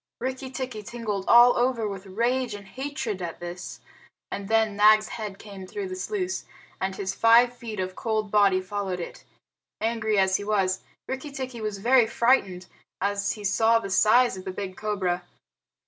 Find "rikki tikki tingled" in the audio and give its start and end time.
0.19-1.25